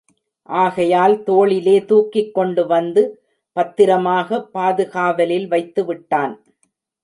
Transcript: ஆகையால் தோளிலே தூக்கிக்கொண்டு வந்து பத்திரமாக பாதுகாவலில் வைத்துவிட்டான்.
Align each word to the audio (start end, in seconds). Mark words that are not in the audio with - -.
ஆகையால் 0.49 1.15
தோளிலே 1.23 1.75
தூக்கிக்கொண்டு 1.89 2.63
வந்து 2.65 3.03
பத்திரமாக 3.57 4.39
பாதுகாவலில் 4.53 5.47
வைத்துவிட்டான். 5.47 6.33